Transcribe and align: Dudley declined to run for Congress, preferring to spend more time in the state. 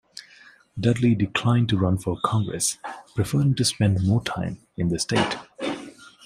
Dudley 0.79 1.13
declined 1.13 1.69
to 1.69 1.77
run 1.77 1.99
for 1.99 2.17
Congress, 2.23 2.79
preferring 3.13 3.53
to 3.53 3.63
spend 3.63 4.01
more 4.01 4.23
time 4.23 4.57
in 4.75 4.87
the 4.87 4.97
state. 4.97 5.37